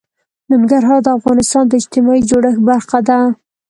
[0.51, 3.17] ننګرهار د افغانستان د اجتماعي جوړښت برخه ده.